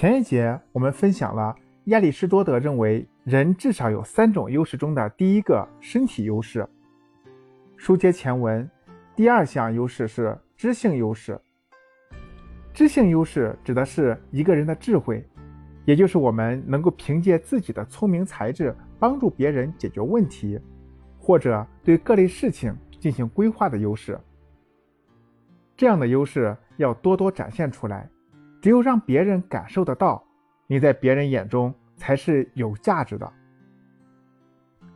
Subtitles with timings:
[0.00, 1.54] 前一节我们分享了
[1.88, 6.66] 亚里士多德认为人至少有三种优势中的第一个身体优势。
[7.76, 8.66] 书接前文，
[9.14, 11.38] 第二项优势是知性优势。
[12.72, 15.22] 知性优势指的是一个人的智慧，
[15.84, 20.58] 也就是我们能够凭借自己的聪明才智帮助别人解决问题，
[21.18, 24.18] 或者对各类事情进行规划的优势。
[25.76, 28.08] 这样的优势要多多展现出来。
[28.60, 30.22] 只有让别人感受得到，
[30.66, 33.32] 你在别人眼中才是有价值的。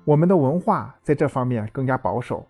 [0.05, 2.47] 我们的文化在这方面更加保守，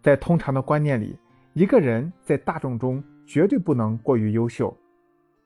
[0.00, 1.18] 在通常的观念里，
[1.54, 4.76] 一个人在大众中绝对不能过于优秀。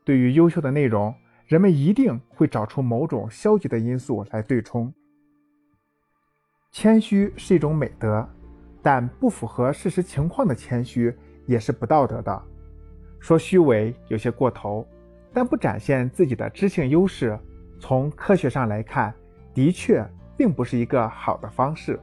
[0.05, 1.15] 对于优秀的内容，
[1.47, 4.93] 人们一定会找出某种消极的因素来对冲。
[6.71, 8.29] 谦虚是一种美德，
[8.83, 12.43] 但不符合事实情况的谦虚也是不道德的。
[13.27, 14.87] 说虚伪有些过头，
[15.33, 17.37] 但不展现自己的知性优势，
[17.81, 19.13] 从科学上来看，
[19.53, 20.01] 的确
[20.37, 21.99] 并不是一个好的方式。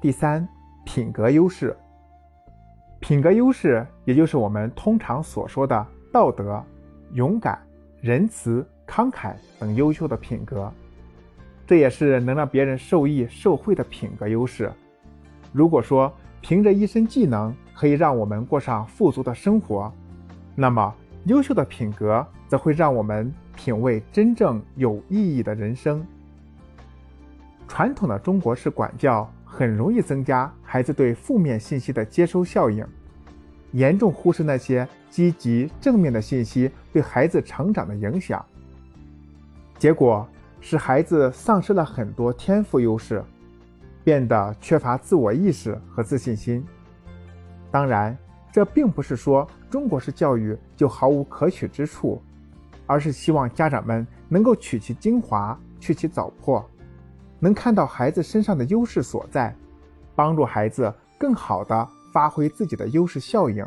[0.00, 0.44] 第三，
[0.84, 1.76] 品格优势。
[2.98, 6.60] 品格优势，也就是我们通常所说的道德、
[7.12, 7.56] 勇敢、
[8.00, 10.68] 仁慈、慷慨等优秀的品格，
[11.64, 14.68] 这也是能让别人受益受惠的品格优势。
[15.52, 19.92] 如果说凭着一身技能，可以让我们过上富足的生活，
[20.54, 20.94] 那么
[21.26, 26.04] 优秀的品格则会让我们品味真正有意义的人生。
[27.68, 32.86] 传统的中国式管教很容易增加孩子对负面信息的接收效应，
[33.72, 38.42] 严重忽视那些积极正面的信息对孩子成长的影响，
[39.78, 40.26] 结果
[40.60, 43.22] 使孩子丧失了很多天赋优势，
[44.02, 46.64] 变得缺乏自我意识和自信心。
[47.70, 48.16] 当然，
[48.52, 52.22] 这并不是说中国式教育就毫无可取之处，
[52.86, 56.64] 而是希望家长们能够取其精华，去其糟粕，
[57.38, 59.54] 能看到孩子身上的优势所在，
[60.14, 63.66] 帮助孩子更好地发挥自己的优势效应。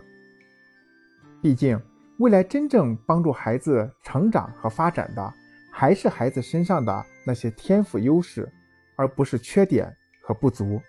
[1.42, 1.80] 毕竟，
[2.18, 5.34] 未来真正帮助孩子成长和发展的，
[5.72, 8.52] 还是孩子身上的那些天赋优势，
[8.96, 10.82] 而不是缺点和不足。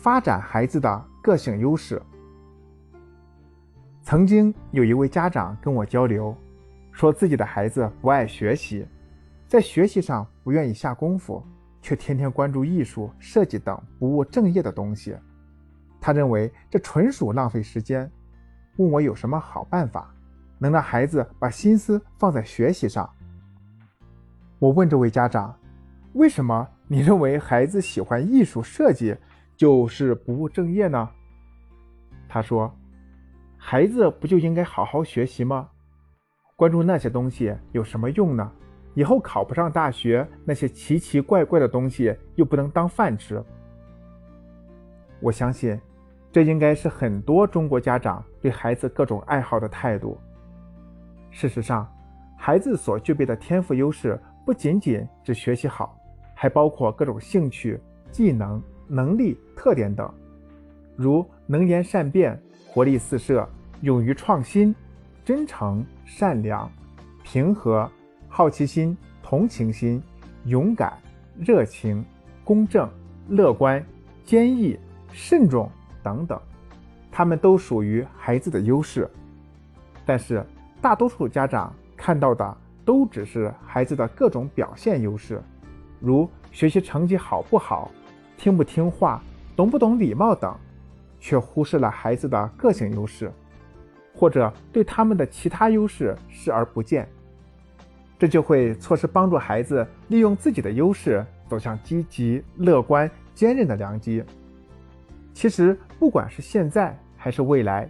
[0.00, 2.00] 发展孩子的个性优势。
[4.00, 6.34] 曾经有一位家长跟我交流，
[6.90, 8.86] 说自己的孩子不爱学习，
[9.46, 11.44] 在学习上不愿意下功夫，
[11.82, 15.14] 却天天关注艺术、设计等不务正业的东西。
[16.00, 18.10] 他认为这纯属浪费时间，
[18.78, 20.10] 问我有什么好办法，
[20.56, 23.08] 能让孩子把心思放在学习上。
[24.58, 25.54] 我问这位家长，
[26.14, 29.14] 为什么你认为孩子喜欢艺术设计？
[29.60, 31.06] 就是不务正业呢？
[32.26, 32.74] 他说
[33.60, 35.68] ：“孩子不就应该好好学习吗？
[36.56, 38.50] 关注那些东西有什么用呢？
[38.94, 43.44] 以后考不上大学，那些奇奇怪怪的东西又不能当饭吃。”
[45.20, 45.78] 我相信，
[46.32, 50.18] 这应该是很多中国家长对孩子各种爱好的态度。
[51.30, 51.86] 事实上，
[52.34, 55.94] 孩子所具备的天赋优势不仅仅只学习好，
[56.34, 57.78] 还包括各种兴趣、
[58.10, 58.58] 技能。
[58.92, 60.12] 能力特点等，
[60.96, 62.36] 如能言善辩、
[62.66, 63.48] 活力四射、
[63.82, 64.74] 勇于创新、
[65.24, 66.68] 真诚、善良、
[67.22, 67.88] 平和、
[68.28, 70.02] 好奇心、同情心、
[70.44, 70.92] 勇敢、
[71.38, 72.04] 热情、
[72.42, 72.90] 公正、
[73.28, 73.84] 乐观、
[74.24, 74.76] 坚毅、
[75.12, 75.70] 慎重
[76.02, 76.36] 等等，
[77.12, 79.08] 他们都属于孩子的优势。
[80.04, 80.44] 但是，
[80.80, 85.40] 大多数家长看到的都只是孩子的各种表现优势，
[86.00, 87.88] 如学习成绩好不好。
[88.40, 89.22] 听不听话，
[89.54, 90.56] 懂不懂礼貌等，
[91.18, 93.30] 却忽视了孩子的个性优势，
[94.14, 97.06] 或者对他们的其他优势视而不见，
[98.18, 104.24] 这就会错失帮助孩子利用自己的优势走向积极、乐观、坚韧的良机。
[105.34, 107.86] 其实，不管是现在还是未来，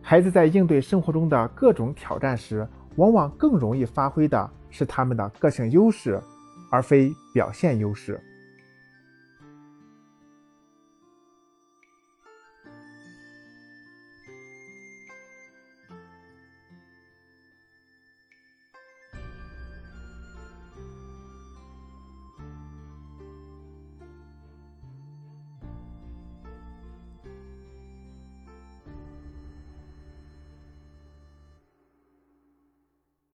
[0.00, 6.22] 孩子在应对生活中的各种挑战时，往往更容易发挥的是他们的个性优势，
[6.70, 8.20] 而非表现优势。